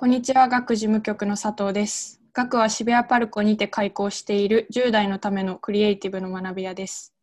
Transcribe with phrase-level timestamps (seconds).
[0.00, 2.20] こんにちは、学事務局の佐藤です。
[2.32, 7.16] 学は渋谷パルコにて開校している10代のためのクリエイティブの学び屋です。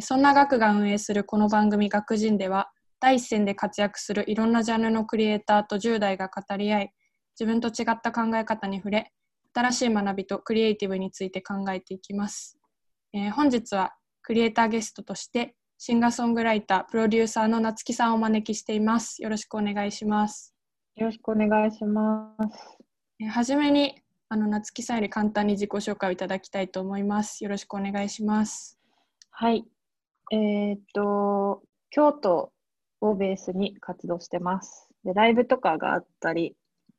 [0.00, 6.92] そんな学が運営するこの番組学人では、第一線で活躍するいろんなジャンルのクリエイターと10代が語り合い、
[7.38, 9.12] 自分と違った考え方に触れ、
[9.54, 12.58] 新しい学びとクリエイティブについて考えていきます。
[13.14, 19.22] えー本日はクリエイターゲストとして、シンガーソングライター、プロデューサーの夏木さんをお招きしています。
[19.22, 20.55] よろしくお願いします。
[20.96, 22.78] よろしくお願いします。
[23.20, 27.44] えーはじめにあの夏木さんより簡単に自己紹介をいただきたいと思います。
[27.44, 28.78] よろしくお願いします。
[29.30, 29.66] はい。
[30.32, 32.50] えーっと、京都
[33.02, 34.88] をベースに活動してます。
[35.04, 36.56] で、ライブとかがあったり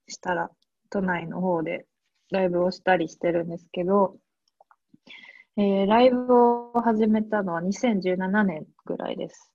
[0.08, 0.52] したら、
[0.92, 1.88] 都内の方で
[2.30, 4.16] ライブをしたりしてるんですけど、
[5.58, 9.52] えーライブを始めたのは2017年ぐらいです。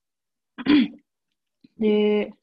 [1.79, 2.33] で、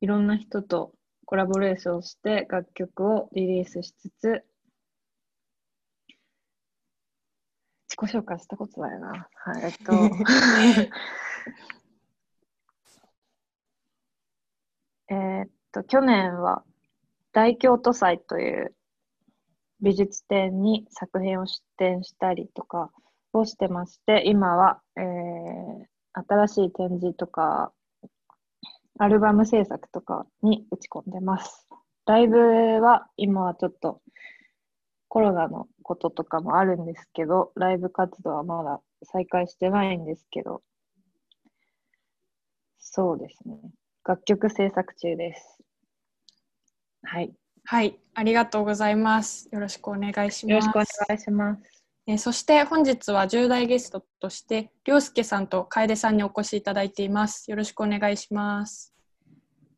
[0.00, 0.92] いろんな人と
[1.24, 4.44] コラボレーションして楽曲をリリースしつつ、
[7.88, 9.28] 自己紹介したことないな。
[9.34, 9.92] はい、えっと、
[15.14, 16.64] えっと、去年は
[17.32, 18.74] 大京都祭という
[19.80, 22.90] 美術展に作品を出展したりとか
[23.32, 27.72] をしてまして、今は、えー新しい展示とか、
[28.98, 31.68] アルバム制作とかに打ち込んでます。
[32.06, 34.00] ライブは今はちょっと
[35.08, 40.62] コロナのこととかもあるんですけど、ライブ活動はまだ再開してないんですけど、
[42.78, 43.56] そうですね。
[44.04, 45.58] 楽曲制作中です。
[47.02, 47.34] はい。
[47.64, 49.48] はい、ありがとうございます。
[49.52, 50.46] よろしくお願いします。
[50.46, 50.74] よろしくお
[51.08, 51.75] 願いします。
[52.08, 57.50] えーそして本日は10代ゲストとして、りょうすけさんと楓さんにお越しいただいています。
[57.50, 58.94] よろしくお願いします。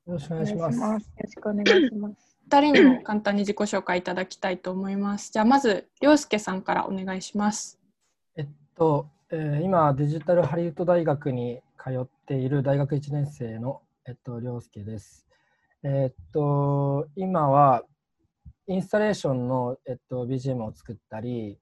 [0.06, 0.78] よろしくお願いします。
[0.78, 2.36] よろしくお願いします。
[2.44, 5.32] 二人にも簡単に自己紹介いただきたいと思います。
[5.32, 7.80] じゃあまず、りょうすけさんからお願いします。
[8.36, 15.26] えっと、えー今デジタルハリウッド大学に通っている大学1年生のえっと涼介です。
[15.82, 17.84] えっと今は
[18.66, 21.58] インスタレーションのえっと BGM を作ったり、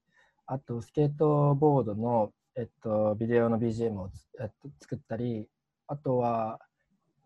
[0.47, 5.49] あとスケートボードのえっとビデオの BGM をつえっと作ったり、
[5.87, 6.59] あとは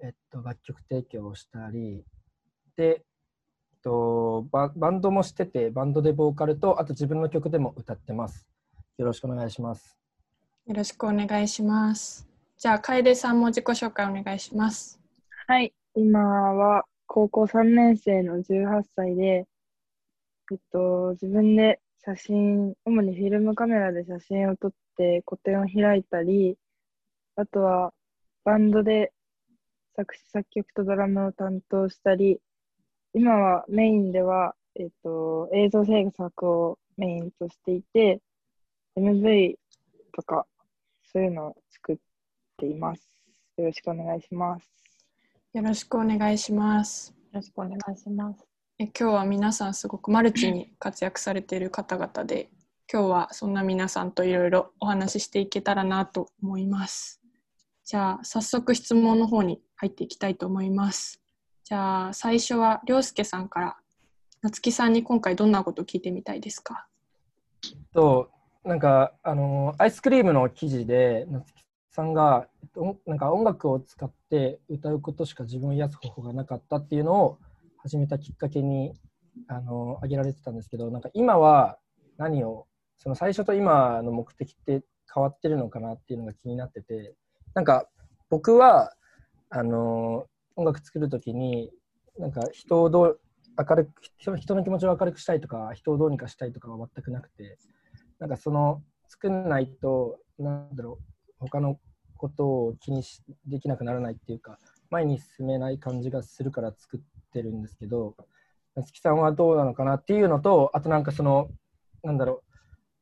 [0.03, 2.05] えっと楽曲提供をしたり
[2.77, 2.85] で。
[2.87, 3.03] え
[3.77, 8.47] っとババンドもしてて、バンドでボーカルと、あと自分の曲でも歌ってます。
[8.99, 9.97] よろしくお願いします。
[10.67, 12.29] よろしくお願いします。
[12.59, 15.01] じゃあ、楓さんも自己紹介お願いします。
[15.47, 19.47] はい、今は高校3年生の18歳で、
[20.53, 26.57] えっと、自分で写真、主にフィルムカメラで写真を撮って個展を開いたり、
[27.37, 27.93] あとは
[28.45, 29.13] バンドで
[29.97, 32.41] 作詞作曲とドラムを担当したり、
[33.13, 38.23] 今はメインでは、えっと、映像制作をメインとしていて、
[38.97, 39.57] MV
[40.13, 40.47] とか
[41.13, 41.97] そういうのを作っ
[42.57, 43.03] ています。
[43.59, 44.71] よろしくお願いします。
[45.53, 47.11] よろしくお願いします。
[47.11, 48.50] よろしくお願いします。
[48.83, 52.49] え今日は皆さんすごくマルチに活躍されている方々で
[52.91, 57.21] 今日はそんな皆さんといろいろお話ししていけたらなと思います。
[57.85, 61.21] じゃあ早速質問の方に入っていきたいと思います。
[61.63, 63.77] じゃあ最初は涼介さんから
[64.41, 66.87] 夏木さんに今回どんなことを聞いてみたいですか？
[67.93, 68.31] と、
[68.65, 72.49] なんか、あの、アイスクリームの記事で、夏木さんが、
[73.07, 77.39] なんか音楽を使って歌うことしか自分を癒す方法がなかったっていうのを
[77.83, 78.93] 始めたきっかけに、
[79.49, 81.79] あの、挙げられてたんですけど、なんか今は
[82.19, 82.67] 何を、
[82.99, 84.83] その最初と今の目的って
[85.13, 87.15] 変わってるのかなっていうのが気になってて、
[87.55, 87.89] なんか
[88.29, 88.93] 僕は、
[89.49, 90.27] あの、
[90.57, 91.71] 音楽作るときに、
[92.19, 93.21] なんか人をどう、
[93.59, 94.03] 明るく
[94.39, 97.59] 人の気持ちを明るくしたいとか人をどうにかしたいとかは全くなくて
[98.19, 101.05] なんかその作んないとなんだろう
[101.41, 101.79] 他の
[102.17, 104.59] ことを気にしできなくならないっていうか
[104.91, 107.01] 前に進めない感じがするから作っ
[107.31, 108.17] てるんですけど
[108.75, 111.49] 夏木さんはどうなのかなっていうのとあとなんかその
[112.03, 112.51] なんだろう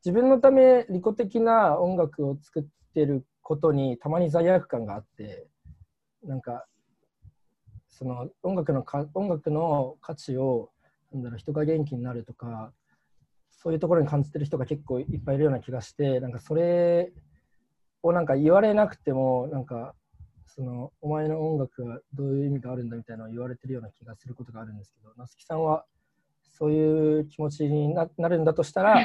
[0.05, 2.65] 自分のため利己的な音楽を作っ
[2.95, 5.47] てることにたまに罪悪感があって
[6.25, 6.67] なんか
[7.89, 10.71] その音楽のか音楽の価値を
[11.13, 12.73] なんだろう人が元気になるとか
[13.51, 17.13] そういうところに感じてる人が結構いっぱいいるような気がしてなんかそれ
[18.03, 19.95] をなんか言われなくてもなんか
[20.49, 25.85] そのお前の音楽はどういう意味があるんだみたいなのを言われてるような気がすることがあるんですけど夏木さんは
[26.59, 28.97] そういう気持ちにななるんだとしたら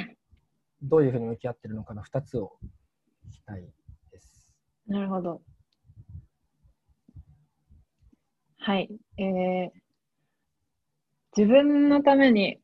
[0.81, 2.53] どういうふうに向き合ってるのかの2つを
[3.29, 3.61] 聞きたい
[4.11, 4.49] です。
[4.87, 5.41] なるほど。
[8.57, 8.89] はい。
[9.17, 9.69] えー、
[11.37, 12.59] 自分のために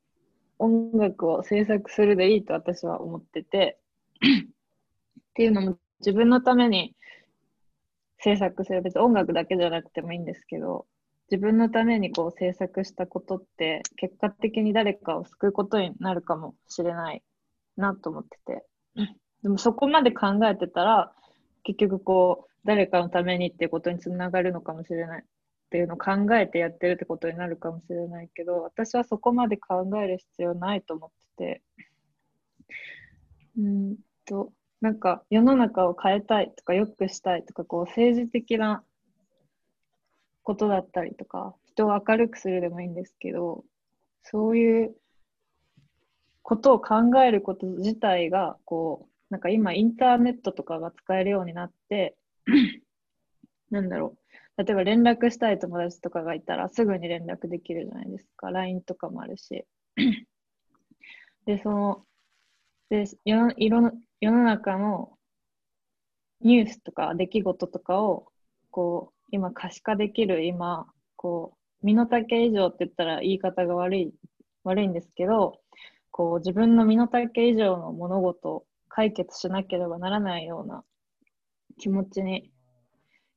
[0.57, 3.79] 音楽を制作するでいいと私は思ってて、
[4.21, 6.95] っていうのも自分のために
[8.19, 10.85] 制作する、別に音楽だけじゃなくてもいいんですけど、
[11.31, 17.23] 自分のためにこう制作したことって結果的に誰かを救うことになるかもしれない
[17.77, 18.65] なと思ってて。
[19.43, 21.13] でもそこまで考えてたら、
[21.63, 25.25] 結局こう、誰かのためにっていうことにつながるのかもしれないっ
[25.69, 31.61] ていうのを考えてやってるってことになるかもしれないけど、私はそこまで考える必要ないと思ってて、
[33.57, 38.83] うんと、なんか世の中を変えたいとか良くしたいとか、こう政治的な
[40.43, 43.63] ことだったりとか、人を明るくするでもいいんですけど、
[44.23, 44.95] そういう
[46.41, 52.15] ことを考えること自体が、こう、なんか今インターネットとかが使えるようになって、
[53.69, 54.17] なんだろ
[54.57, 54.63] う。
[54.63, 58.51] 例えば連絡したい友達とかがいたらすぐに連絡できるじゃないですか。
[58.51, 59.65] LINE とかもあるし。
[61.45, 62.05] で、その、
[62.89, 65.17] で、いろん世の中の
[66.41, 68.27] ニュースとか出来事とかを、
[68.71, 74.13] こう、今可視化できる今、こう、身の丈以上って言ったら言い方が悪い、
[74.63, 75.59] 悪いんですけど、
[76.11, 80.83] こう、自分の身の丈以上の物事を解決しなければならないような
[81.77, 82.51] 気持ちに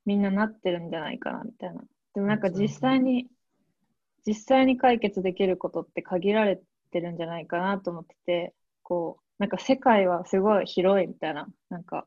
[0.05, 1.83] みんななってるんじゃないかなみたいな。
[2.15, 3.29] でもなんか実際に、
[4.27, 12.07] 実際に解決できることって限られてるんじゃないかなと思ってて、こう、なんか世界はすごい広いみたいな、なんか、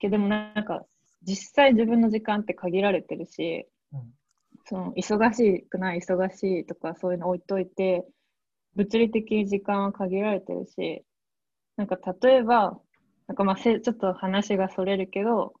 [0.00, 0.84] けどもなんか
[1.22, 4.12] 実際自分の時間って限られてるし、うん。
[4.64, 8.04] その忙しくない忙しいとかそういうの置いといて、
[8.74, 11.04] 物理的に時間は限られてるし、
[11.76, 12.76] なんか例えば、
[13.28, 15.54] なんかまあせちょっと話がそれるけど、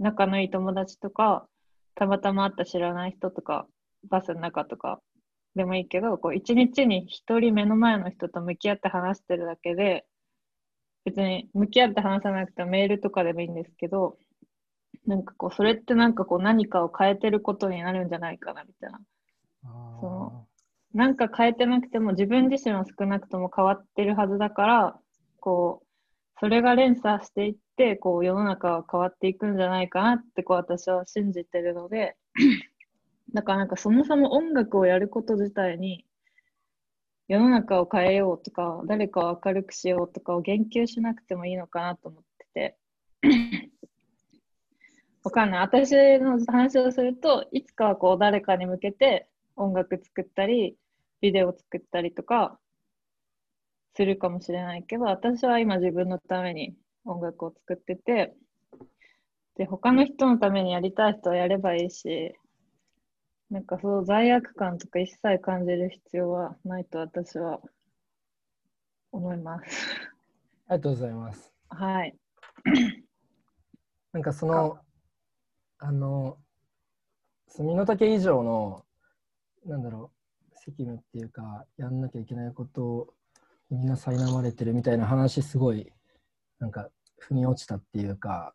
[0.00, 1.46] 仲のいい友達とか、
[1.94, 3.68] たまたま会った知らない人とか、
[4.10, 5.00] バスの中とか
[5.54, 10.06] でもいいけど、こう一日に一人目の前の人と向き合って話してるだけで、
[11.04, 14.18] 別に向き合って話さなくてもメールとかでもいいんですけど、
[15.06, 19.00] なんかこう、それってなんかこう何かを変えてることになるんじゃないかなみたいな。
[19.64, 20.46] あそ
[20.94, 25.00] なんか変えてなくても自分自身は少なくとも変わってるはずだから、
[25.40, 25.86] こう、
[26.40, 32.16] それが連鎖していって、こう世の中は変わっていくんじゃないかなってこう私は信じてるので、
[33.34, 36.04] だからなんかそもそも音楽をやること自体に
[37.28, 42.76] 世の中を変えようとか、誰かを明るくしようとかを言及しなくてもいいのかなと思ってて。
[45.22, 45.60] わかんない。
[45.60, 50.78] 私の話をすると、いつかはこう誰かに向けて音楽作ったり、
[51.20, 52.58] ビデオ作ったりとか
[53.94, 58.34] するかもしれないけど、私は今自分のために音楽を作ってて、
[59.56, 62.34] で、他の人のためにやりたい人はやればいいし、
[63.50, 67.60] なんかそう罪悪感とか一切感じる必要はないと私は
[69.10, 69.88] 思います。
[70.68, 71.52] ありがとうございます。
[71.70, 72.14] はい。
[74.12, 74.78] なんかその、
[75.78, 76.38] あの
[77.58, 78.84] 身の丈以上の、
[79.64, 80.12] なんだろ
[80.52, 83.14] う、責務っていうか、やんなきゃいけないことを
[83.70, 85.92] みんな苛まれてるみたいな話、すごい、
[86.58, 88.54] なんか、腑に落ちたっていうか、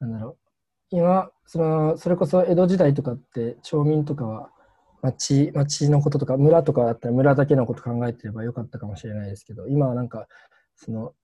[0.00, 0.47] なんだろう、
[0.90, 4.50] 今、その、それこそ江戸時代とかって、町民とかは、
[5.02, 10.26] 町、町のこととか、村とかだったら村だけのこと考えてればよかったかもしれないですけど、今はなんか、
[10.76, 11.14] その、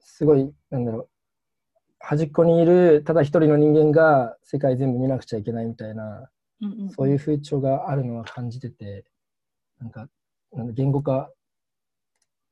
[0.00, 1.08] すごい、なんだろう、
[1.98, 6.28] 端っこにいるただ一人の人間が世界全部見なくちゃいけないみたいな、
[6.60, 9.04] うんうんそういう風潮があるのは感じてて、
[9.80, 10.08] なんか、
[10.52, 11.30] なんだ言語化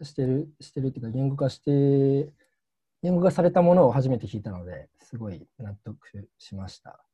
[0.03, 2.33] してる、してるっていうか、言語化して、
[3.03, 5.99] 言語化されたものを初めて聞いたので、すごい納得
[6.39, 7.05] しました。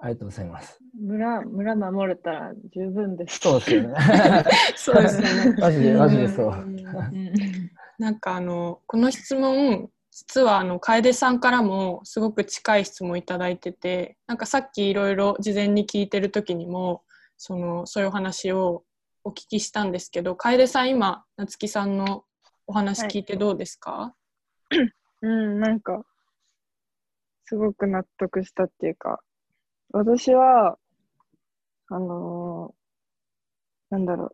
[0.00, 0.78] ありがとうございます。
[1.00, 3.40] 村、村守れたら十分です。
[3.40, 3.94] そうですよね。
[4.76, 5.56] そうですよね。
[5.58, 6.52] マジで、マジでそう。
[6.52, 6.78] うん
[7.98, 17.02] なんかあのこの質問実はあの楓さんからもすごく近い質問いただいててなんかさっきいろいろ事前に聞いてる時にも
[17.36, 18.84] そのそういうお話を
[19.24, 22.24] お聞きしたんですけど楓さん今夏希さんの
[22.68, 24.14] お話聞いてどうですか、
[25.22, 26.04] うん、なんか、
[27.46, 29.20] すごく納得したっていうか、
[29.90, 30.78] 私は、
[31.88, 32.78] あのー
[33.90, 34.30] なんだろう、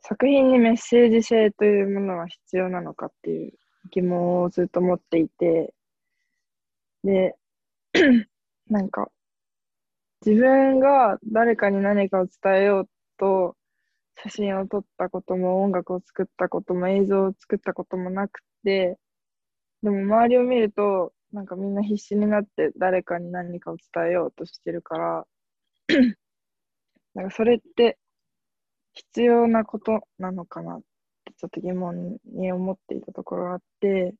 [0.00, 3.52] 作品にメッセージ性というものは必要なのかっていう
[3.90, 5.74] 疑問をずっと持っていて、
[7.02, 7.34] で、
[8.70, 9.10] なんか、
[10.24, 13.55] 自分が誰かに何かを伝えようと、
[14.22, 18.98] 写真を撮ったことも音楽を作ったことも映像を作ったこともなくて、
[19.82, 25.26] でも周りを見ると、なんかみんな必死になって誰かに何かを伝えようとしてるから、
[27.14, 27.98] なんかそれって
[28.94, 30.80] 必要なことなのかなっ
[31.24, 34.14] てちょっと疑問に思っていたところがあって、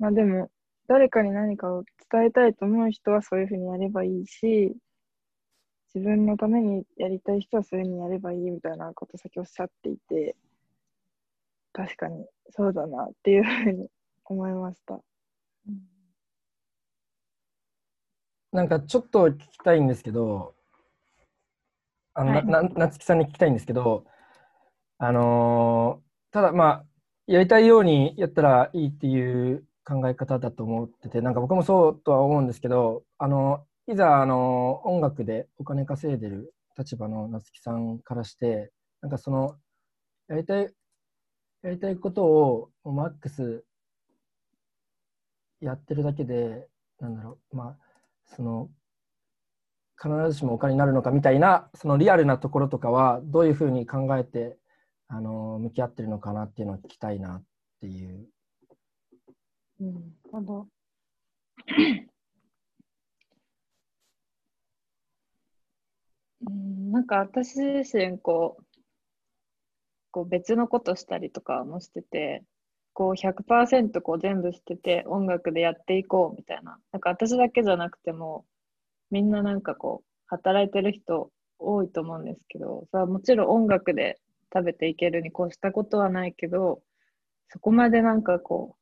[0.00, 0.50] まあでも、
[0.88, 4.74] 誰かに何かを伝えたいと思う人はそういうふうにやればいいし、
[5.94, 10.36] 自分のためにやりたい人はそういうふうにやればいいみたいなことをさっきおっしゃっていて、
[11.72, 13.88] 確かにそうだなっていうふうに
[14.24, 15.00] 思いました。
[18.52, 20.54] なんかちょっと聞きたいんですけど、
[22.14, 24.04] あの、はいなな夏木さんに聞きたいんですけど、
[24.98, 26.84] あのーただまあ、
[27.26, 39.56] やりたいようにやったらいいっていう考え方だと思ってて、なんか僕もそうとは思うんですけど、あの、いざ、あの、音楽でお金稼いでる立場の夏木さんからして、なんかその、
[40.28, 40.72] やりたい、
[41.62, 43.64] やりたいことをマックス
[45.60, 46.68] やってるだけで、
[47.00, 47.78] なんだろう、まあ、
[48.36, 48.70] その
[50.00, 54.56] 必ずしもお金になるのかみたいなそのリアルなところとかはどういうふうに考えて
[55.08, 57.44] あの向き合ってるのかなっていうのを聞きたいなっ
[57.80, 58.28] ていう。
[59.80, 60.66] うん、なるほど。
[66.46, 68.64] うん、なんか私自身こう、
[70.12, 72.44] こう別のことしたりとかもしてて、
[72.92, 76.78] こう100%こう全部捨てて音楽でやっていこうみたいな。
[76.92, 78.44] なんか私だけじゃなくても、
[79.10, 84.20] みんななんかこう、働いてる人多いと思うんですけど、さもちろん音楽で
[84.54, 86.82] 食べていけるに越したことはないけど、
[87.48, 88.80] そこまでなんかこう、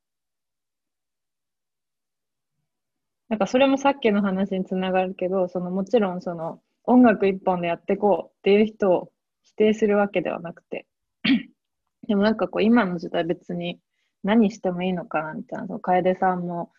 [3.28, 6.60] なんかそれもさっきの話につながるけど、そのもちろんその
[6.90, 10.86] 音楽一本でやっていこうっていう人を否定するわけではなくて、
[12.08, 13.78] でもなんかこう今の時代別に
[14.24, 16.72] 何してもいいのかなみたいな、その楓さんも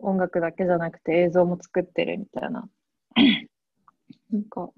[0.00, 2.68] 音楽だけじゃなくて映像も作ってるみたいな、
[4.30, 4.68] なんか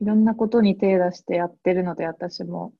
[0.00, 2.72] いろんなことに手出してやってるので私も、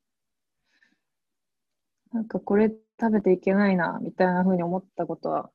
[2.12, 5.50] なんかこれ食べていけないなみたいな風に思ったことは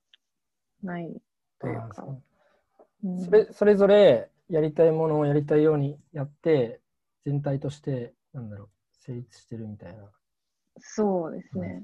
[0.84, 1.10] ない
[1.60, 2.06] というか。
[3.06, 3.24] うん。
[3.24, 6.82] それそれぞれやりたいものをやりたいようにやって
[7.26, 10.04] 全体としてなんだろう成立してるみたいな。
[10.80, 11.84] そうですね。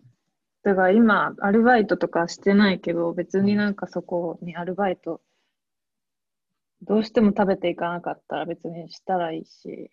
[0.64, 5.22] だから今、アルバイトとかしてないけど、別になんかそこにアルバイト、
[6.82, 9.90] どうしても食べていかなかったら別にしたらいいし、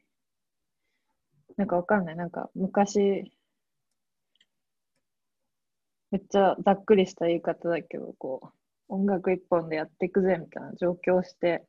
[1.56, 2.16] なんかわかんない。
[2.16, 3.32] なんか昔、
[6.10, 11.66] めっちゃざっくりした言い方だけど、こう、音楽一本でやっていくぜみたいな上京して、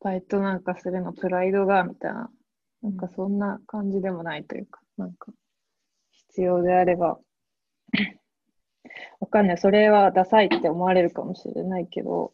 [0.00, 2.30] バイトなんかするのプライドがみたいな、
[2.82, 5.32] なんかそんな感じでもないというか、なんか
[6.10, 7.18] 必要であれば、
[9.20, 9.58] わかんない。
[9.58, 12.32] それはダサいって思われるかもしれないけど、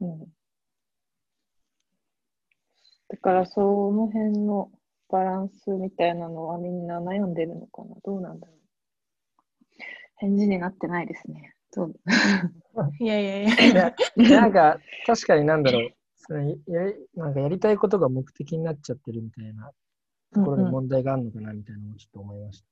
[0.00, 0.26] うん。
[3.08, 3.60] だからそ
[3.92, 4.70] の辺の
[5.08, 7.94] バランスみたいなのはみんな悩んでるのかな。
[8.04, 8.56] どうなんだろう。
[10.16, 11.54] 返事になってないですね。
[11.74, 11.94] どう
[13.00, 13.94] いやいやいや。
[14.16, 19.72] いやなんか確かになんだろうそれやりなんかやりたいことが目的になっちゃってるみたいな
[20.32, 22.68] ところに問題があるのかなみたいなのをちょっと思いました。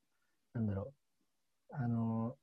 [0.55, 0.93] なんだろ
[1.71, 2.37] うあの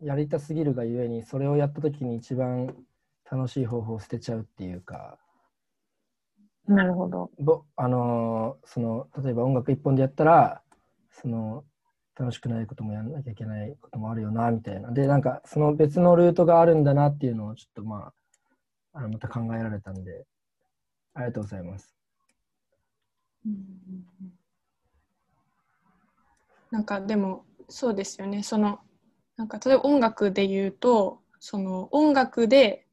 [0.00, 2.74] やりたすぎるがゆえにそれをやった時に一番
[3.30, 5.18] 楽しい方法を捨てちゃうっていうか
[6.66, 7.30] なるほど。
[7.38, 10.62] ぼあのその例えば音楽一本でやったら
[11.10, 11.64] その
[12.18, 14.90] 楽しくないこともやらなきゃいけないこともあるよなみたいな。
[14.92, 18.12] でなんかその別のルートがあるんだなっていうのをちょっとま
[18.92, 20.26] ああまた考えられたんで
[21.14, 21.94] ありがとうございます。
[26.70, 28.42] なんかでもそうですよね。
[28.42, 28.80] その
[29.36, 32.86] なんか例えば音楽で言うとその音楽で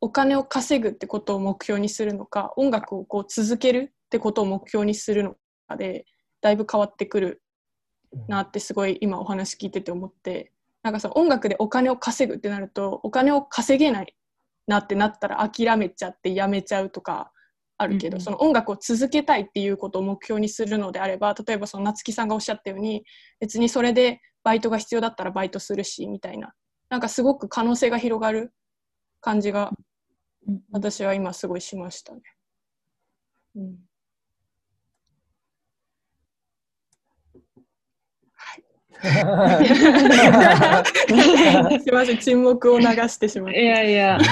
[0.00, 6.04] お金を稼ぐってことを目標にするのか音楽をこう続けるってことを目標にするのかで
[6.42, 7.42] だいぶ変わってくる
[8.28, 10.52] なってすごい今お話聞いてて思って
[10.82, 14.14] なんかその音楽でお金を稼ぐってなるとお金を稼げない
[14.66, 17.32] なってなったら諦めちゃってやめちゃうとか
[17.76, 23.04] あるけど、うんうんその音楽を続けたいっていうことを目標にするのであれば例えばその夏木さんがおっしゃったように
[23.40, 26.52] 別にそれでバイトが必要だったらバイトするしみたいな。
[26.90, 28.52] なんかすごく可能性が広がる
[29.20, 29.72] 感じが
[30.70, 32.22] 私は今すごいしましたね。
[33.56, 33.78] うん
[39.00, 39.08] す
[41.88, 43.64] いません沈黙を流してしまっいて。
[43.64, 44.18] やいや、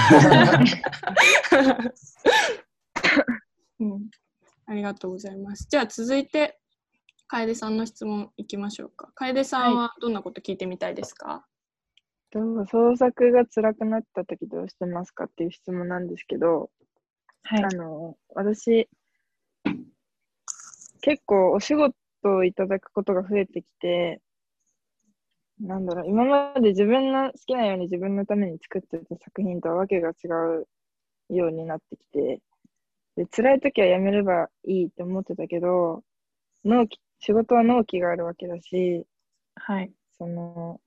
[3.81, 4.11] うん、
[4.67, 5.67] ありがとうございます。
[5.69, 6.59] じゃあ続いて
[7.27, 9.11] 楓さんの質問いきましょうか。
[9.15, 11.47] 楓さんはどんなこと聞いてみたいですか、
[12.31, 16.71] でも創作が辛くなった時どうしてますかっていう質問なんですけど、
[17.43, 17.69] はいあ。
[17.69, 18.89] の、私、
[21.03, 24.23] 結構お仕事をいただくことが増えてきて、
[25.63, 30.29] なんだろう、今まで自分の好きなように自分のために作ってた作品とはわけが違
[31.31, 32.41] うようになってきて、
[33.17, 36.05] で、辛い時はやめればいいって思ってたけど、
[36.65, 39.07] 納期、仕事は納期があるわけだし、
[39.57, 39.93] はい。
[40.19, 40.81] その、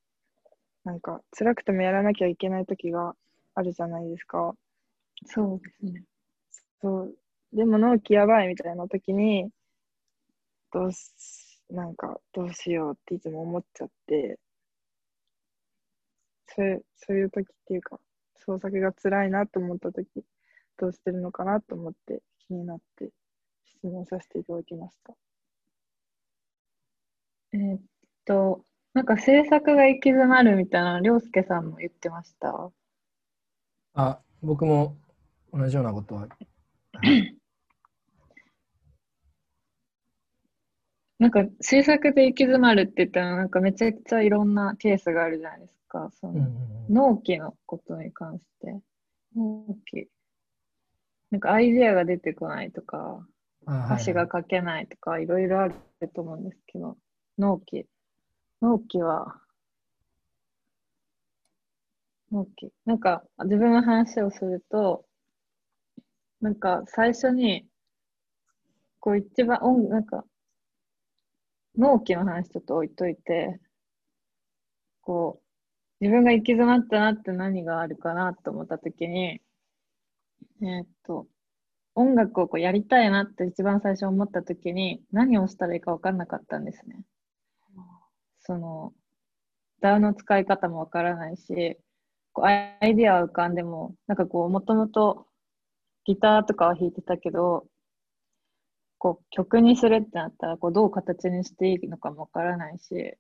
[0.86, 3.15] なんか、辛くてもやらなきゃいけない時が
[3.55, 4.55] あるじゃないですか。
[5.27, 6.03] そうですね。
[6.82, 7.15] そう。
[7.53, 9.50] でも納期やばいみたいな時に、
[10.72, 11.12] どうし、
[11.72, 14.38] なんか、どうしようっていつも思っちゃって、
[16.48, 18.00] そういう、そういう時っていうか、
[18.36, 20.24] 創作が辛いなと思った時、
[20.78, 23.10] どうしてるのかなと思って気になって
[23.66, 25.14] 質問させていただきました。
[27.54, 27.82] えーっ
[28.25, 32.72] と、なんか制作が行き詰まるみたいなの、りょうすけさんも言ってました？
[33.94, 34.96] あ、僕も
[35.54, 36.22] 同じようなことは。
[36.22, 36.28] は
[37.04, 37.36] い
[41.18, 46.10] なんか制作で行き詰まるって言ったら、なんかめちゃくちゃいろんなケースがあるじゃないですか。
[46.20, 46.48] その
[46.89, 48.80] 納期のことに関して。
[49.36, 50.08] 納期。
[51.32, 53.27] なんかアイデアが出てこないとか、
[53.65, 55.75] 歌詞が書けないとか、いろいろある
[56.13, 56.98] と思うんですけど、
[57.38, 57.88] 納期。
[58.62, 59.42] 納期は、
[62.32, 62.72] 納期。
[62.86, 65.06] なんか自分の話をすると、
[66.42, 67.68] なんか最初に、
[69.00, 70.25] こう一番音、なんか、
[71.75, 73.60] 納期の話ちょっと置いといて、
[75.01, 75.45] こう、
[76.05, 79.41] 自分が行き詰まったなって何があるかなと思ったときに、
[80.62, 81.25] えーっと、
[81.95, 87.03] 音楽をこうやりたいなって一番最初思ったときに、何をしたらいいか分かんなかったんですね。
[88.41, 88.93] その、
[89.81, 91.79] DAW の使い方も分からないし、
[92.33, 95.25] こうアイディアは浮かんでも、なんかこう、もともと
[96.05, 97.65] ギターとかは弾いてたけど、
[99.00, 103.18] こう曲にするってなったらこうどう形にしていいのかもわからないし、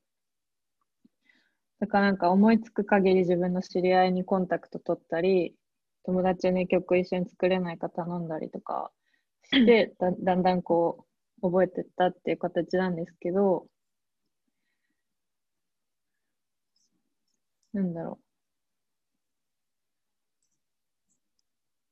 [1.79, 5.55] だからなんか思いつく限り自分の知り合いにコンタクト取ったり、
[6.03, 8.91] 友達に曲一緒に作れないか頼んだりとか
[9.43, 11.05] して、 だだんだんこ
[11.41, 13.67] う覚えてったっていう形なんですけど、
[17.73, 18.19] なんだろ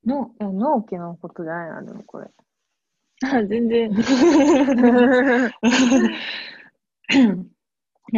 [0.06, 0.10] う。
[0.10, 2.28] の、え納期のことじゃないな、でもこれ。
[3.24, 3.91] あ全然。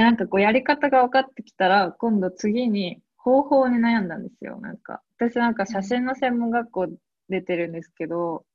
[0.02, 4.60] なんかこうやり方が分かってきたら、今度次に方法に悩んだんですよ。
[4.60, 6.88] なんか、私なんか写真の専門学校
[7.30, 8.46] 出てるんですけど、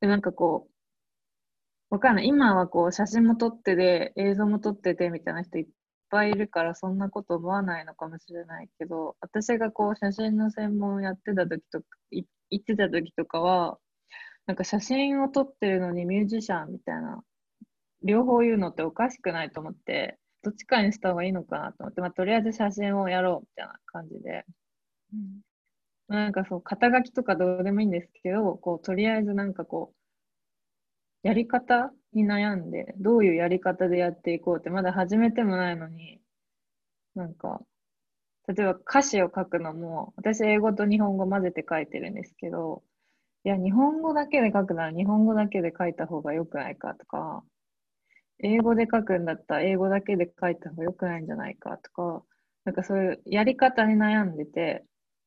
[0.00, 0.68] で、なんかこ
[1.90, 2.26] う、わかんない。
[2.28, 5.66] 今はこう写真も撮ってて、映像も撮っててみたいな人いっ
[6.08, 13.78] ぱいいるから、そんなこと思わないのかもしれないけど、私がこう写真の専門やってた時とか、行ってた時とかは、
[14.46, 17.22] なんか写真を撮ってるのにミュージシャンみたいな、
[18.02, 24.44] 両方言うのっておかしくないと思って、どっちかにした方がいいのかなと思って、まあ、とりあえず写真をやろうみたいな感じで、
[26.08, 29.94] なんかそう、肩書きとかどうでもいいんですけど、こう、とりあえずなんかこ
[31.24, 36.20] う、やり方に悩んで、どういうやり方でやっていこうって、まだ始めてもないのに、
[37.14, 37.62] なんか、
[38.48, 42.82] 例えば歌詞を書くのも、私英語と日本語混ぜて書いてるんですけど、
[43.44, 47.44] いや、日本語だけで書くなら日本語だけで書いた方が良くないかとか、
[48.42, 52.24] 英語で書くんだったら英語だけで書いた方が良くないんじゃないかとか、
[52.64, 54.84] なんかそういうやり方に悩んでて、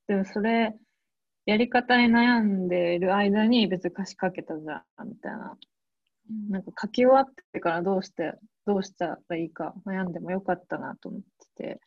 [0.07, 0.73] でもそれ、
[1.45, 5.57] やり方に悩んでる間に別に歌詞書けたじゃん、みたいな。
[6.49, 8.33] なんか書き終わってからどうして、
[8.65, 11.21] どうしたらいいか悩んでもよかったなと思っ
[11.55, 11.81] てて、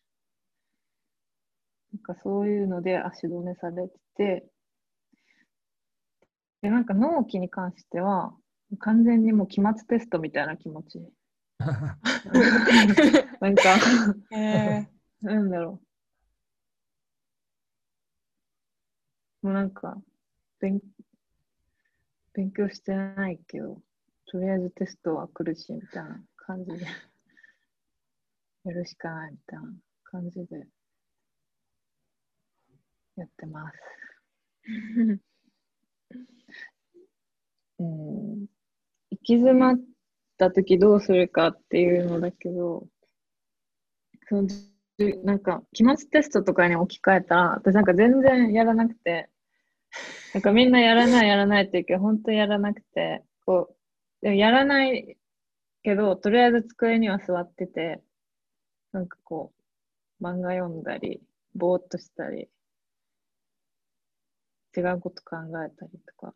[1.92, 4.46] なんかそういうので足止めされてて、
[6.62, 8.34] で、なんか納期に関しては、
[8.80, 11.00] 完全にもう期末テストみたいな気持ち。
[13.40, 13.80] なんか、
[14.30, 14.86] え
[15.22, 15.80] なんだろ
[19.42, 19.46] う。
[19.46, 19.96] もうなんか、
[20.60, 20.80] 勉
[22.32, 23.80] 勉強してないけど、
[24.26, 26.84] とりあえずテストは来るし、みたいな感じで、
[28.64, 29.72] やるしかないみたいな
[30.04, 30.66] 感じで、
[33.16, 33.78] やってます。
[37.78, 38.46] うん。
[39.10, 39.80] 行き詰まっ
[40.36, 42.86] た時どうするかっていうのだけど、
[44.28, 44.66] そのじ
[45.24, 49.28] なんか、期末テストとかに置き換えたら、私なんか全然やらなくて、
[50.34, 53.76] なんかみんなやらないやらないって言うけど、本当やらなくて、こう、
[54.22, 55.16] でもやらない
[55.82, 58.02] けど、とりあえず机には座ってて、
[58.92, 59.52] なんかこ
[60.20, 61.22] う、漫画読んだり、
[61.54, 62.48] ぼーっとしたり、
[64.76, 66.34] 違うこと考えたりとか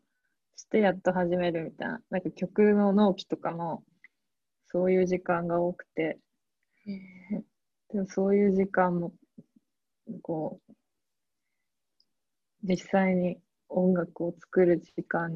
[0.55, 3.83] してやっと始めるみたいな、なんか曲の納期とかも
[4.71, 6.17] そういう時間が多くて、
[7.93, 9.13] でもそういう時間も、
[10.21, 10.73] こう、
[12.63, 13.37] 実際に
[13.69, 15.31] 音楽を作る時間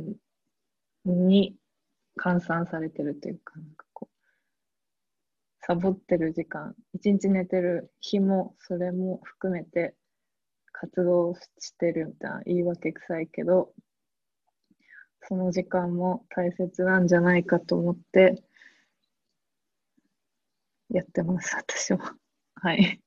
[1.06, 1.56] に
[2.18, 4.16] 換算されてるというか、なんかこう、
[5.60, 9.96] サボってる時間、一日寝てる日も、それも含めて
[10.72, 13.74] 活動してるみたいな言い訳臭いけど、
[15.28, 18.44] その時間も大切なんじゃないかと思って、
[20.90, 22.16] やってます、私は。
[22.56, 23.02] はい。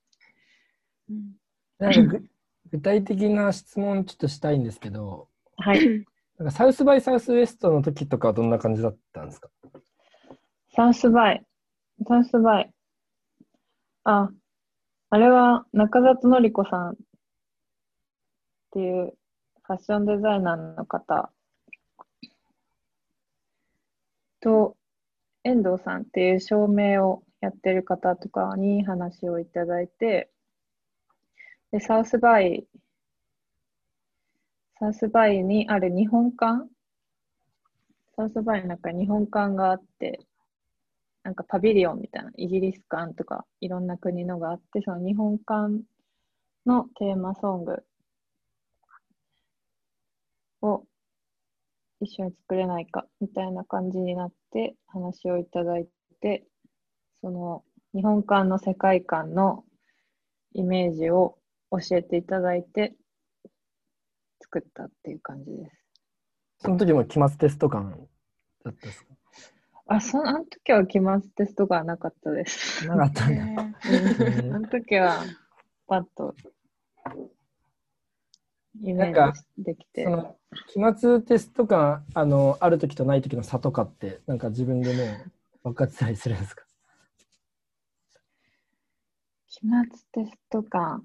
[1.78, 2.28] なんかぐ
[2.70, 6.04] 具体的な質問ちょっとしたいんですけど、はい。
[6.36, 9.48] なんかサウスバイサウスウエストの時とかはどんな感じだったんですか？
[10.74, 11.44] サウスバイ。
[12.06, 12.72] サウスバイ。
[14.04, 14.30] あ、
[15.10, 16.96] あれは中里のり子さんっ
[18.70, 19.16] ていう
[19.62, 21.32] ファッションデザイナーの方
[24.40, 24.76] と
[25.42, 30.30] 遠藤さんっていう照明をやってる方とかに話をいただいて、
[31.70, 32.66] で、サウスバイ、
[34.78, 36.68] サウスバイにある日本館
[38.16, 40.26] サウスバイの中に日本館があって、
[41.22, 45.84] なんかパビリオンみたいな、イギリス館とかいろんな国のがあって、その日本館
[46.66, 47.84] のテーマソング
[50.62, 50.84] を
[52.00, 55.86] 一緒に作れないかみたいな感じになって話をいただい
[56.20, 56.44] て、
[57.20, 59.64] その日本館の世界観の
[60.54, 61.38] イメージを
[61.70, 62.94] 教えていただいて
[64.40, 65.76] 作ったっていう感じです。
[66.60, 68.08] その時も期末テスト感
[68.64, 69.14] だったですか？
[69.90, 72.86] あ、そのあの時は期末テストがなかったです。
[72.86, 73.42] なかったんだ。
[73.62, 75.22] うんあの時は
[75.86, 76.34] パッと
[78.80, 80.06] イメージできて
[80.68, 85.02] 期末テスト感あのある時とない時の差とかってなんか自分でも
[85.64, 86.64] う分かってたりするんですか？
[89.48, 91.02] 期末テストか。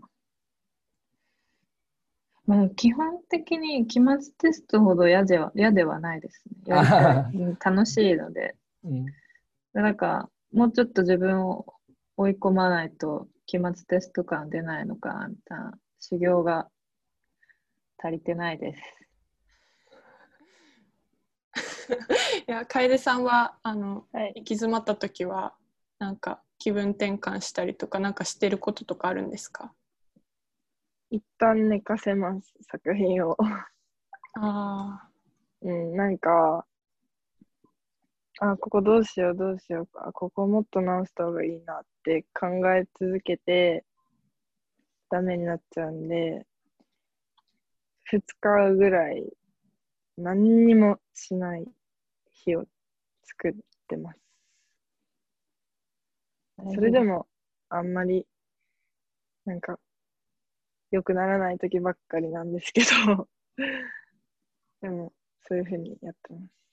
[2.46, 7.56] まあ、基本的に期末テストほど嫌では嫌ではないですね。
[7.64, 8.56] 楽しいので。
[8.84, 9.06] うん
[9.74, 11.66] なんか、もうちょっと自分を
[12.16, 16.70] 追い込まないと期末テスト感出ないのかなみたいな修行が
[17.98, 18.82] 足りてないです。
[22.48, 24.34] いや楓さんはあのはい。
[24.36, 25.56] 行き詰まった時は
[26.04, 29.74] なんか気分転換したりとかなんかしてることとかあるんですか？
[31.10, 33.38] 一旦寝かせます、作品を。
[34.36, 35.08] あ
[35.62, 36.66] うん、なんか、
[38.40, 43.86] あ、ここどうしよう、どうしようか、ここもっと直した方がいいなって考え続けて、
[45.10, 46.46] ダメになっちゃうんで、
[48.12, 49.24] 2日ぐらい
[50.18, 51.66] 何にもしない
[52.32, 52.66] 日を
[53.24, 53.54] 作っ
[53.88, 54.23] てます。
[56.74, 57.28] それでも
[57.70, 58.26] あんまり
[59.46, 59.80] なんか
[60.92, 63.28] 良くならない時ばっかりなんですけど
[64.82, 66.64] でもそういうふうにやってます。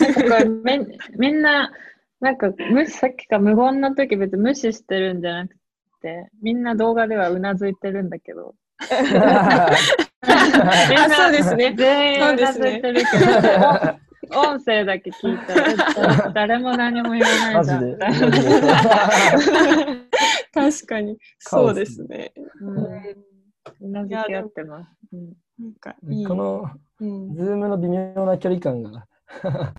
[0.00, 1.72] なんかこれめんみんな、
[2.20, 5.56] なんか無視さっきから無言の時別に無視してるんじゃなく
[6.02, 8.54] て、みんな動画ではうなずいてるんだけど。
[10.26, 11.74] あそうですね。
[11.76, 13.00] 全員そううなずいですねてる。
[13.10, 17.98] けど、お音声だけ聞いたら、誰も何も言わないじゃん。
[20.52, 21.18] 確かに。
[21.38, 22.32] そうですね。
[23.80, 24.90] うなずき合ってます。
[25.12, 25.32] うん。
[25.58, 26.68] なんかいいこの
[27.00, 29.06] うん、ズームの微妙な距離感が。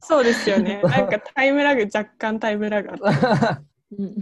[0.01, 0.81] そうですよね。
[0.83, 3.61] なんかタイムラグ若干タイムラグあって
[3.97, 4.15] うん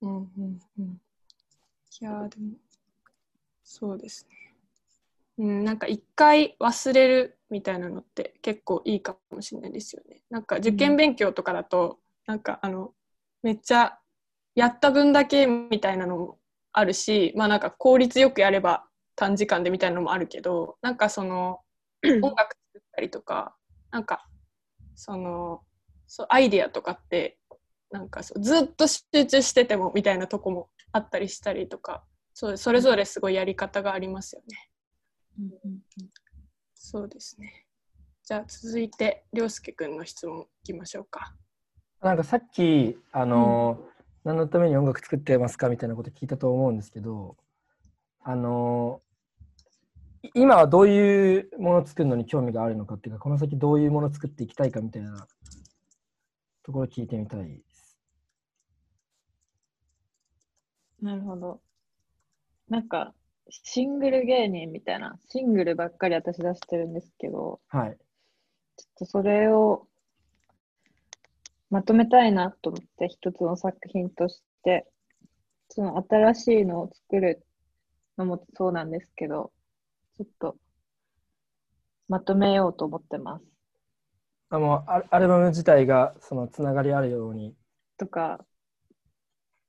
[0.00, 1.00] うんうん。
[2.00, 2.52] いやーでも
[3.62, 4.53] そうですね。
[5.38, 10.22] うん、なんか一回忘れるみたいなのって結構いいかもしれないですよね。
[10.30, 12.92] なんか受験勉強とかだと、なんかあの
[13.42, 13.98] めっちゃ
[14.54, 16.38] やった分だけみたいなのも
[16.72, 18.84] あるし、まあなんか効率よくやれば
[19.16, 21.60] 短時間でみたいなのもあるけど、なんかその
[22.22, 23.56] 音楽作ったりとか、
[23.90, 24.26] なんか
[24.94, 25.62] その
[26.06, 27.38] そうアイディアとかって
[27.90, 34.70] なんかそうずっと集中しててもみたいなとこもあったりしたりとかそうそれぞれすごいやり方がありますよね。
[36.74, 37.66] そうですね。
[38.22, 41.34] じゃあ続いて涼介くんの質問いきましょうか。
[42.00, 43.78] なんかさっきあの、
[44.24, 47.36] 何のために音楽作ってますかみたいなこと聞いたと思うんですけど
[48.22, 49.02] あの
[50.22, 55.26] い今はどういうものを作るのに興味があるのかっていうかこの先どういうものを作っていきたいかみたいな
[56.62, 57.98] ところを聞いてみたいです。
[61.02, 61.60] なるほど。
[62.66, 63.12] なんか、
[63.50, 67.96] シングル芸人みたいな、シングルばっかり私出してるんですけど、はい。
[68.76, 69.86] ちょっとそれを
[71.70, 74.86] まとめたいなと思って、一つの作品として、
[75.68, 77.44] その新しいのを作る
[78.16, 79.52] のもそうなんですけど、
[80.16, 80.56] ちょっと
[82.08, 83.44] まとめようと思ってます。
[84.50, 87.56] あもうアアルバム自体がそのつながりあるように。
[87.98, 88.44] とか、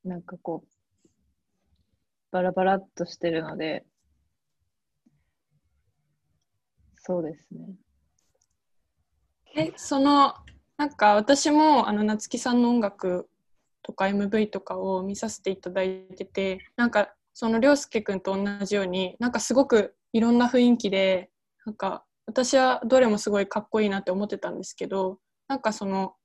[0.04, 0.75] なんかこう、
[2.36, 3.86] バラバラっとしてるので、
[6.98, 7.78] そうですね。
[9.56, 10.34] え、その、
[10.76, 13.30] なんか私も、あの、夏木さんの音楽
[13.84, 21.32] とか MV とかを見させていただいてて、なんか、その、涼介くんと同じように、なんかすごくいろんな雰囲気で、
[21.66, 26.16] なんか、私はどれもすごいかっこいいなって思ってたんですけど、なんかその、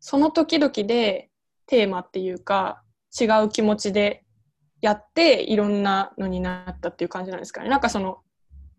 [0.00, 1.30] その時々で
[1.66, 2.82] テーマっていうか、
[3.20, 4.24] 違う気持ちで
[4.80, 7.68] やって、いろんなのになったっていう感じなんですかね。
[7.68, 8.22] なんかその、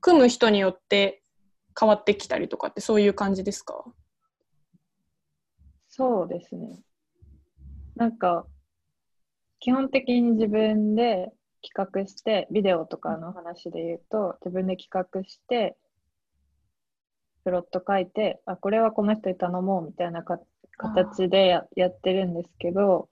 [0.01, 1.21] 組む人によって
[1.79, 3.85] 変わってきたりとかってそういう感じですか？
[5.89, 6.79] そうですね。
[7.95, 8.47] なんか、
[9.59, 15.77] 基本的に自分で企画して、ビデオとかの話で言うと、自分で企画して、
[17.43, 20.39] プロット書いて、あ、これはこの人に頼もうみたいなか
[20.77, 23.09] 形でややってるんですけど、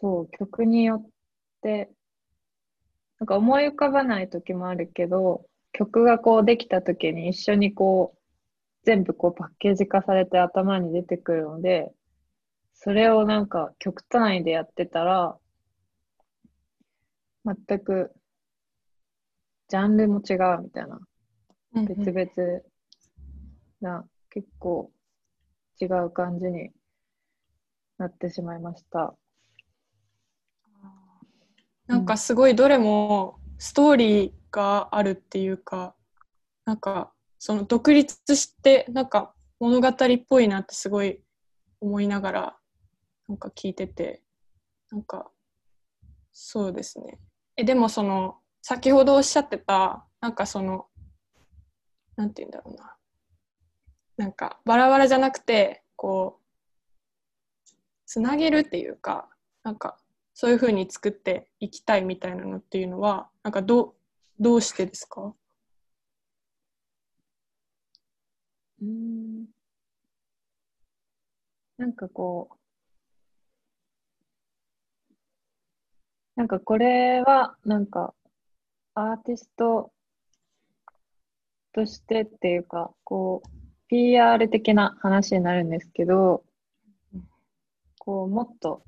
[0.00, 1.10] そう、曲によっ
[1.62, 1.90] て、
[3.18, 8.18] なんか思い浮かばない時もあるけど、曲がこうできた時に一緒にこう、
[8.84, 11.92] 全部こうパッケージ化されて頭に出てくるので、
[12.74, 15.36] それをなんか曲単位でやってたら、
[17.44, 18.12] 全く
[19.68, 21.00] ジャンルも違うみたいな、
[21.72, 22.62] 別々
[23.80, 24.92] な、結構
[25.80, 26.70] 違う感じに
[27.98, 29.14] なってしまいました。
[31.86, 35.94] なんかすごいどれもストーリーがあるっていうか、
[36.64, 39.94] なんかその独立してなんか物語っ
[40.28, 41.20] ぽいなってすごい
[41.80, 42.56] 思いながら
[43.28, 44.22] なんか聞いてて、
[44.90, 45.30] なんか
[46.32, 47.18] そうですね。
[47.56, 50.86] え、でもその先ほどおっしゃってた、なんかその、
[52.16, 52.96] なんて言うんだろうな。
[54.16, 57.70] なんかバラバラじゃなくて、こう、
[58.06, 59.28] つなげるっていうか、
[59.62, 59.98] なんか
[60.38, 63.94] そういうふうに作っていきたいみたいなのっていうのは、なんかどう、
[64.38, 65.34] どうしてですか？
[68.82, 69.46] うん。
[71.78, 72.56] なんかこう、
[76.36, 78.12] なんかこれは、なんか、
[78.94, 79.90] アーティスト
[81.72, 83.48] としてっていうか、こう、
[83.88, 86.44] PR 的な話になるんですけど、
[87.98, 88.82] こう、もっと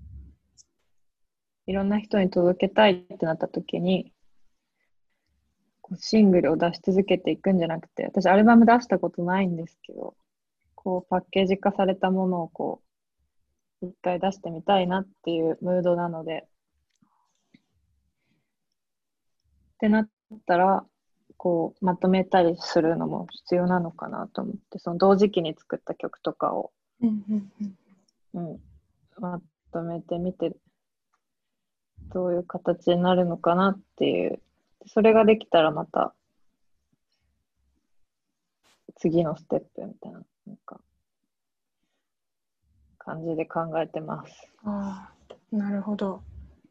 [1.68, 4.10] いろんな人に届けたいってなった時に、
[5.82, 10.16] こうシングルを出し続けていくんじゃなくて、私アルバム出したことないんですけど、
[10.74, 12.80] こうパッケージ化されたものをこ
[13.82, 16.46] う、一回出してみたいなっていうムードなので、
[19.74, 20.08] ってなっ
[20.46, 20.86] たら、
[21.36, 28.58] こうまとめたりするのも必要なのかなと思って、その同時期に作った曲とかを、うん
[29.18, 30.56] まとめてみて、
[32.12, 34.40] どういう形になるのかなっていう、
[34.86, 36.14] それができたらまた、
[38.96, 40.80] 次のステップみたいな、なんか、
[42.98, 44.48] 感じで考えてます。
[44.64, 46.22] ああ、なるほど。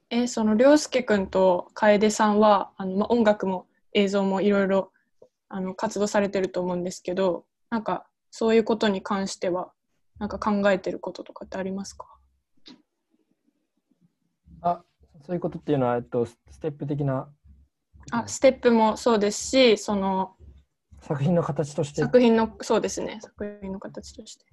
[0.09, 4.91] え、その涼介くんと楓さんは、あの、まあ、音楽も映像もいろいろ
[5.49, 9.71] あの活動されてると思うんですけど、なんかそういうことに関しては、
[10.19, 12.07] なんか考えてることとかってありますか？
[14.61, 14.81] あ
[15.25, 17.29] そういうことっていうのは、えっと、スステップ的な
[18.11, 20.35] あ、ステップもそうですし、その
[21.01, 24.45] 作品の形として、作品の、そうですね、作品の形として。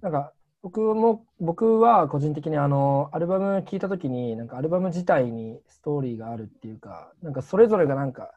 [0.00, 8.32] なんか僕も僕は個人的にあのアルバム聴いた時になんかアルバム自体にストーリーがあるっていうかなんかそれぞれがなんか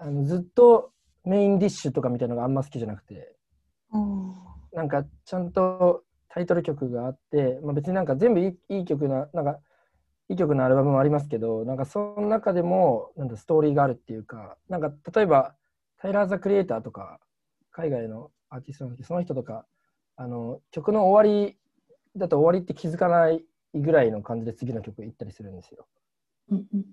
[0.00, 0.90] あのずっと
[1.24, 3.36] メインディッシュとかみたいなのがあんま好きじゃなくて。
[3.92, 4.34] うん。
[4.72, 6.02] なんかちゃんと
[6.32, 9.58] タイトル曲があって、まあ、別になんか全部いいいい曲ななんか
[10.30, 15.54] いい曲のアルバムもありますけどなんかその中でもなんだストーリーがあるっていうかなんか例えば
[15.98, 17.20] タイラー・ザ・クリエイターとか
[17.70, 19.66] 海外のアーティストなんですけどその人とか
[20.16, 21.58] あの曲の終わり
[22.16, 25.86] だと終わりって気づかないぐらいの感じで次の曲行ったりするんですよ。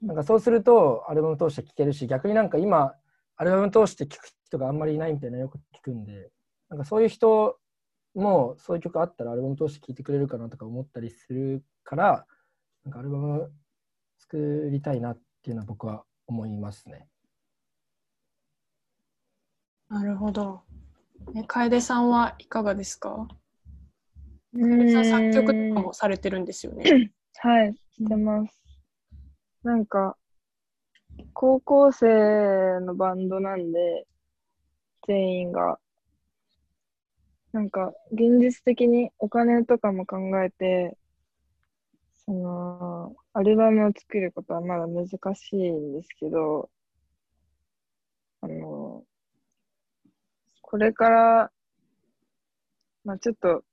[0.01, 2.93] なんかそうするとアルバム通して聴けるし逆になんか今
[3.35, 6.29] アルバム通して聴く人があんまりいないみたいなのよく聞くんで
[6.69, 7.57] なんかそういう人
[8.19, 12.25] もそういう曲あったらアルバム通して聴いてくれるかなとか思ったりするから
[12.83, 13.51] なんかアルバム
[14.19, 17.07] 作りたいなっていうのは僕は思いますね。
[19.89, 20.61] なるほど。
[21.35, 23.27] え楓さんはいかがですか？
[24.53, 27.11] う楓さん作曲とかもされてるんですよね。
[27.41, 28.63] はい、してます。
[29.63, 30.15] なんか、
[31.33, 32.05] 高校生
[32.81, 34.07] のバンドなんで、
[35.07, 35.79] 全員が、
[37.51, 40.97] なんか、現実的にお金とかも考えて、
[42.23, 46.69] その、アルバムを作ることはまだ難しいんですけど、
[48.41, 49.05] あの、
[50.61, 51.51] これから、
[53.03, 53.63] まあちょっと、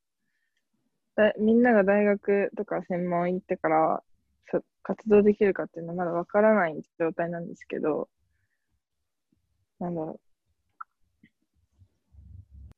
[1.16, 4.02] だみんなが大学とか専門行ってから
[4.50, 8.08] そ活動できるかっていうのはまだわからない状態なんですけど、
[9.78, 10.25] なんだろう。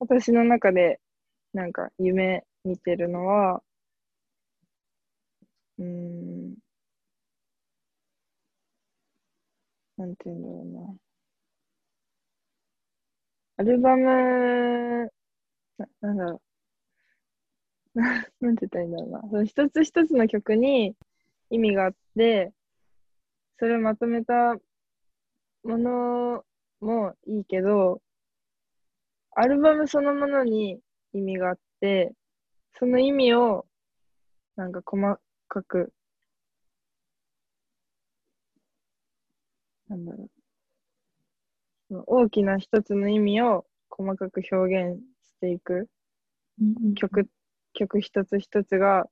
[0.00, 1.00] 私の中で
[1.52, 3.62] なんか夢見てるのは、
[5.78, 6.58] うん、
[9.98, 10.96] なんて言うんだろうな。
[13.58, 15.10] アルバム、
[15.78, 16.42] ななんだろ
[17.94, 18.00] う。
[18.40, 19.20] なんて言ったらいいんだろうな。
[19.28, 20.96] その一つ一つの曲に
[21.50, 22.52] 意味があって、
[23.58, 24.56] それをまとめた
[25.62, 26.44] もの
[26.80, 28.00] もいいけど、
[29.40, 30.80] アルバムそのものに
[31.12, 32.12] 意味があって、
[32.72, 33.66] その意味を
[34.56, 35.00] なんか細
[35.46, 35.92] かく、
[39.88, 40.28] なんだろ
[41.90, 42.04] う。
[42.08, 44.56] 大きな一つの意味を細かく表
[44.90, 45.88] 現していく。
[46.96, 47.28] 曲
[47.74, 49.06] 曲一つ一つが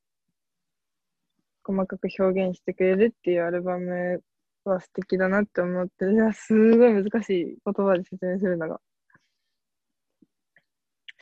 [1.63, 4.25] 細かく表現してくれるっていうアルバム
[4.65, 8.81] は素敵だなって思っていやすごい難しい言葉で説明するのが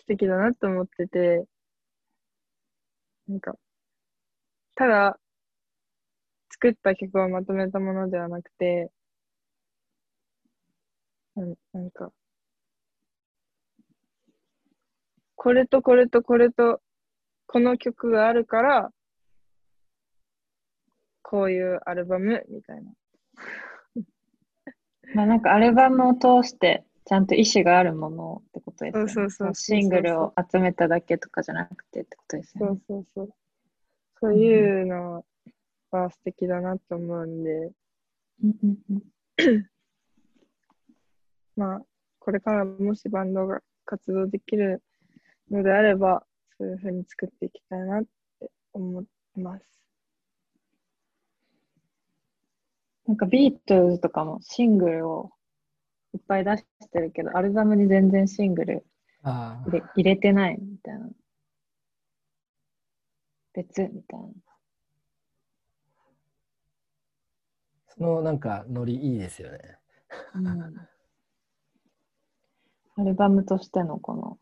[0.04, 1.44] 素敵だなって思ってて
[3.26, 3.54] なんか
[4.74, 5.18] ただ
[6.50, 8.90] 作った曲をまとめたものではなくて
[11.34, 12.10] ななんか
[15.36, 16.80] これとこれとこれと
[17.46, 18.90] この曲があるから、
[21.22, 22.92] こういうアルバムみたいな。
[25.14, 29.12] まあなんかアルバムを通してちゃんと意思があるものってことですよね。
[29.12, 32.80] そうそうそうそうシングルを集めただけとかじゃなくてってことですそうよね。
[32.88, 33.28] そうそう。
[34.20, 35.24] そういうの
[35.90, 37.72] は素敵だなと思うんで、
[41.56, 41.82] まあ、
[42.18, 44.82] これからもしバンドが活動できる
[45.50, 48.04] のであれば、そういうふうに作っていきたいなっ
[48.40, 49.06] て思い
[49.40, 49.84] ます。
[53.06, 55.32] なんかビートルズとかもシングルを
[56.14, 58.86] いっぱい出してるけど、アルバムに全然シングル
[59.22, 61.08] あ入れ入れてないみたいな。
[63.52, 64.26] 別みたいな。
[67.88, 69.78] そのなんかノリいいですよね。
[70.34, 70.88] うん
[72.96, 74.38] アルバムとしてのこの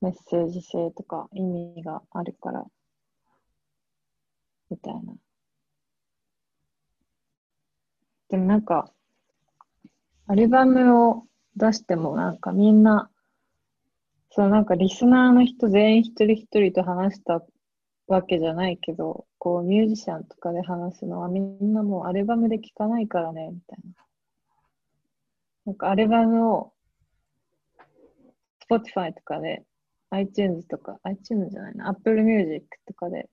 [0.00, 2.64] メッセージ性とか意味があるから、
[4.70, 5.14] みたいな。
[8.28, 8.92] でもなんか、
[10.32, 11.24] アルバムを
[11.56, 13.10] 出してもなんかみんな、
[14.30, 17.42] そうなんかリスナーの人全員一人一人と話した
[18.06, 23.92] わけじゃないけど、こうミュージシャンとかで話すのはみんなもうアルバムで聴かないからね、みたいな。
[25.66, 26.72] なんかアルバムを
[28.70, 29.66] Spotify とかで
[30.08, 33.28] iTunes とか、iTunes じゃないな、Apple Music とかで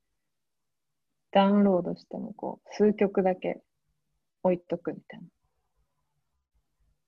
[1.32, 3.62] ダウンロードしてもこう数曲だけ
[4.44, 5.28] 置いとくみたいな。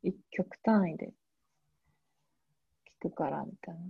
[0.04, 1.14] 一曲単位で
[3.02, 3.82] 聴くからみたいな。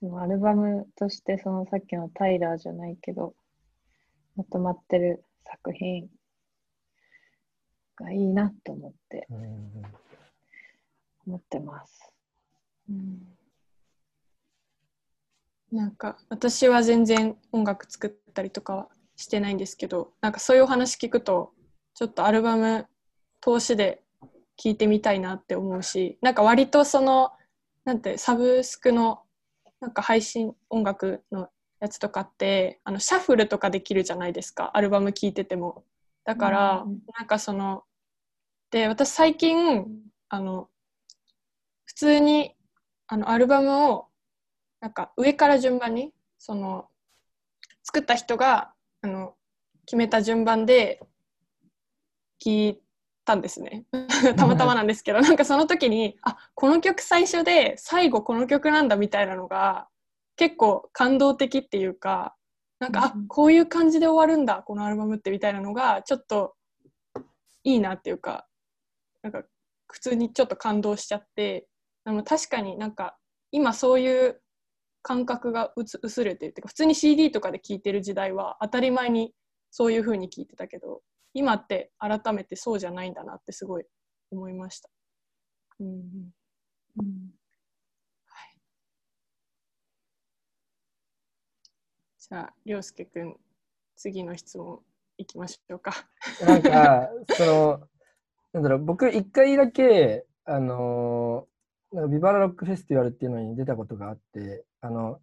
[0.00, 3.34] でもアルバムとしてそのさっきのタイラーじゃないけど、
[4.36, 6.08] まとまってる作品
[7.96, 9.82] がいいなと思って、うん
[11.26, 12.12] 思ってます。
[15.72, 21.52] なんか私は全然音楽作ったりとかはしてないんですけどなんかそういうお話聞くと
[21.94, 22.86] ちょっとアルバム
[23.40, 24.02] 通しで
[24.56, 27.32] 聴いてみたいなって思うしなんか割とその
[27.84, 29.20] なんてサブスクの
[29.80, 31.48] なんか配信音楽の
[31.80, 35.84] やつとかってあのシャッフルとかできるじゃないですかアルバム聴いてても。
[36.24, 37.84] だから、うんなんかその
[38.70, 39.84] で私最近
[40.30, 40.68] あの
[41.84, 42.54] 普通に
[43.06, 44.06] あのアルバムを
[44.80, 46.88] なんか上から順番にその
[47.82, 48.73] 作った人が
[49.04, 49.34] あの
[49.84, 50.98] 決めた順番で
[52.42, 52.80] 聞い
[53.26, 53.84] たんですね。
[54.34, 59.88] たまたまなんですけどなんかその時にあこの曲最初で最後この曲なんだみたいなのが
[60.36, 62.34] 結構感動的っていうか
[62.78, 66.56] なんか、あこういう感じで終わるんだこのアルバムってみたいなのがちょっと
[67.62, 68.46] いいなっていうか
[69.22, 69.42] なんか
[69.92, 71.68] 普通にちょっと感動しちゃって
[72.04, 73.18] あの確かになんか
[73.52, 74.40] 今そういう
[75.04, 79.34] 感覚がうつ薄れてるっていうか普通に CD とかで聴いてる時代は当たり前に
[79.70, 81.02] そういう風に聞いてたけど
[81.34, 83.84] 今って改めてそうじゃないんだなってすごい
[84.32, 84.88] 思いました。
[85.78, 87.30] うんうん
[88.26, 88.58] はい、
[92.18, 93.36] じゃあ涼介くん
[93.96, 94.80] 次の質問
[95.18, 95.92] いきましょうか。
[96.46, 97.80] なんかその
[98.54, 101.46] なんだろう僕一回だけあの
[101.92, 105.18] なんかビバラロックフェスティバルっていうのに出たことがあってあの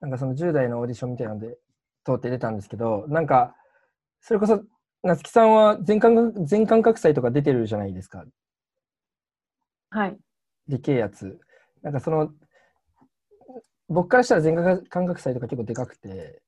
[0.00, 1.58] なんかその10代のオーディションみたいなので
[2.04, 3.54] 通って出たんですけどなんか
[4.20, 4.62] それこそ
[5.02, 8.24] 夏木さんは全感覚全感覚祭とか出てるじゃないですか。
[9.90, 10.18] はい。
[10.68, 11.38] でけえやつ。
[11.82, 12.32] なんかその、
[13.88, 16.42] 僕からしたら全感覚祭とか結構でかくて、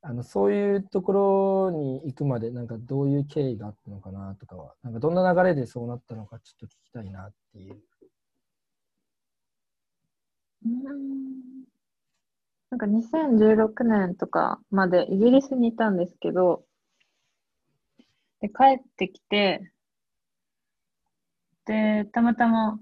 [0.00, 7.80] あのそういうところに行くまで、なんかどういう経緯があったのかなとかは、なんかどんな流れでそうなったのかちょっと聞きたいなっていう。
[10.64, 11.61] うん
[12.72, 16.64] なんか2016年とかまでイギリスにいたんですけど、
[18.40, 19.70] で、帰ってきて、
[21.66, 22.80] で、たまたま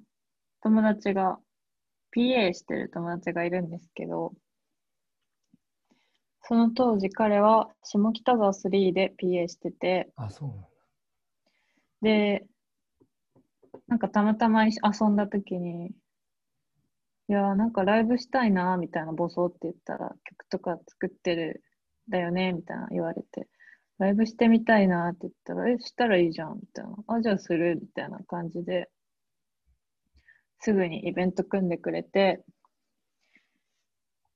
[0.62, 1.40] 友達が、
[2.16, 4.32] PA してる友達がいるんですけど、
[6.42, 10.68] その当時彼は下北沢3で PA してて、あ、そうなんだ。
[12.02, 12.46] で、
[13.88, 14.72] なんかたまたま遊
[15.08, 15.90] んだ時に、
[17.30, 21.62] いやなんかライブしたいなみたいなボソって言ったら曲とか作ってる
[22.08, 23.46] だよねみたいな言われて、
[23.98, 26.96] ライブしてみたいなって言ったら、え、したらいいじゃんみたいな。
[27.06, 28.90] あ、じゃあするみたいな感じで、
[30.58, 32.42] すぐにイベント組んでくれて、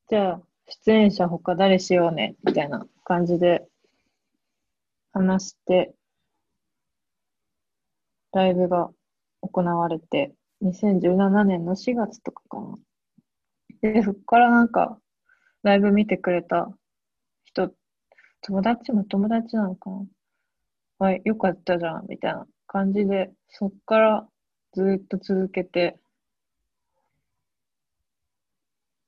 [0.09, 0.43] じゃあ
[0.87, 3.67] 出演者他誰しようねみたいな感じで
[5.13, 5.95] 話して、
[8.33, 8.91] ライブが
[9.41, 10.33] 行われて、
[10.65, 12.75] 2017年の4月とかかな。
[13.83, 14.99] で、そこからなんか、
[15.63, 16.75] ライブ見てくれた
[17.45, 17.71] 人、
[18.41, 20.07] 友達も友達なのかな。
[20.99, 24.27] はい、よかったじゃん、みたいな感じで、そっから
[24.73, 25.99] ずっと続けて、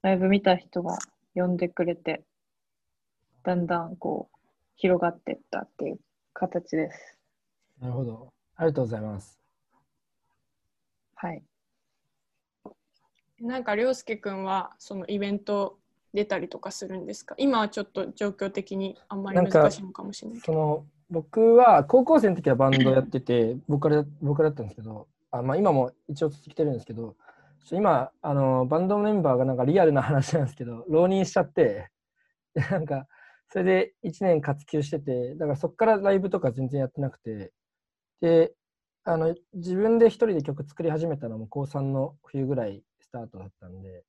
[0.03, 0.99] ライブ見た人が
[1.35, 2.23] 呼んでくれて、
[3.45, 4.39] だんだんこう、
[4.77, 6.01] 広がっていったっていう
[6.35, 7.19] 形です。
[7.81, 8.29] なるほど。
[8.57, 9.46] ありがとうございます。
[11.17, 11.43] はい。
[13.41, 15.79] なんか涼介くんはそのイベント
[16.15, 17.35] 出たりとかするんですか？
[17.39, 20.41] 今はちょっと状況的にあんまり難しいのかもしれない。
[20.41, 27.17] その僕は高校生の時はバンドやってて、ボーカルボーカルだったんですけど、あまあ、今も一応続けてるんですけど、
[27.71, 31.91] 今あの、バンドメンバーがなんかリアルな話なんですけど、浪人しちゃって、
[32.55, 33.07] で なんか
[33.51, 37.53] それで1年活休してて、だからそこからライブとか全然やってなくて、
[38.21, 38.53] で、
[39.09, 44.03] あの自分で一人で曲作り始めたのも高3の冬ぐらいスタートだったんで、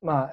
[0.00, 0.32] まあ、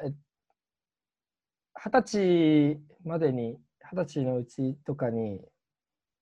[1.83, 3.57] 二十歳までに、
[3.91, 5.41] 二十歳のうちとかに、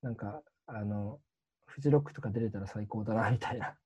[0.01, 1.19] なんか、あの、
[1.65, 3.77] フジロックとか出れたら最高だな、 みたいな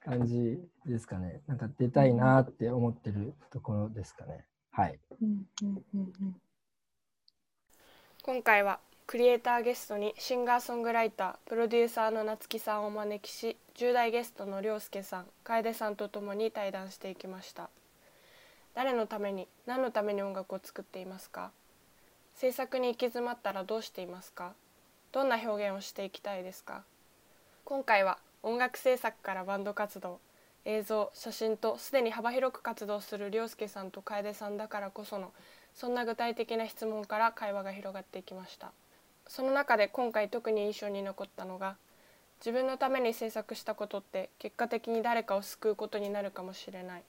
[0.00, 1.42] 感じですかね。
[1.46, 4.46] なんか出たいなって思ってるところですかね。
[4.70, 4.98] はい。
[8.22, 8.80] 今回は
[9.10, 17.70] クリエイターゲストにシンガーソングライタープロデューサーの夏木さんをお招きし10代ゲストの涼介さん楓さんとともに対談していきました。
[18.72, 21.50] 誰のために何のために音楽を作っていますか？
[22.36, 24.52] 制作に行き詰まったらどうしていますか？
[25.10, 26.84] どんな表現をしていきたいですか？
[27.64, 30.20] 今回は音楽制作からバンド活動
[30.64, 35.32] 映像写真とすでに幅広く活動する涼介さんと楓さんだからこその
[35.74, 38.70] そんな具体的な質問から会話が広がっていきました。
[39.30, 41.76] その中で今回特に印象に残ったのが
[42.40, 47.02] 自分のために制作したことって結果的に誰かを救うことになるかもしれない。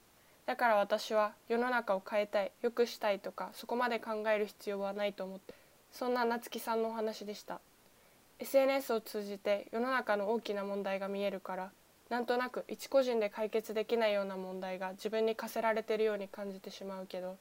[0.45, 5.55] だから私は世の中を変えたい良くしたいとかそこまで考える必要はないと思って
[5.91, 7.59] そんな夏木さんのお話でした。
[8.37, 11.71] SNS を通じて世の中の大きな問題が見えるから
[12.11, 17.37] なんとなく一個人で解決できないような問題が自分に課せられてるように感じてしまうけど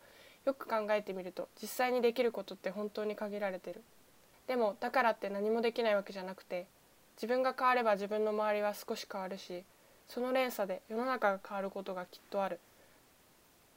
[0.47, 3.83] よく考えてみると実際にできることって本当に限られてる。
[4.51, 6.67] でもだからって何もできないわけじゃなくて
[7.15, 9.63] 自分が変われば自分の周りは少し変わるし
[10.09, 12.59] その連鎖で世の中が変わることがきっとある。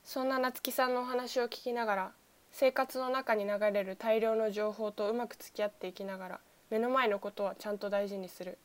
[0.03, 2.11] そんな夏木さんのお話を聞きながら
[2.51, 6.39] 生活の中に流れる大量の情報とうまく付き合っていきながら
[6.71, 8.57] 目の前のことはちゃんと大事にする。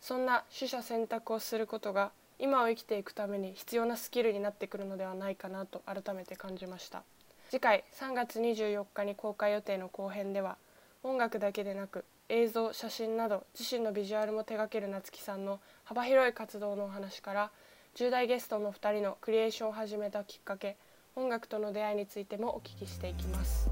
[0.00, 7.02] そんな取捨選択をすることが今を生きていくために必要なスキルになってくるのではないかなと改めて感じました。
[7.50, 10.58] 次回3月24日に公開予定の後編では
[11.06, 17.50] 音楽だけでなく映像写真など自身のビジュアルも手掛ける夏木さんの幅広い活動のお話から
[17.94, 20.76] 10代ゲストの2人のクリエーションを始めたきっかけ
[21.14, 23.70] 音楽との出会いについてもお聞きしていきます。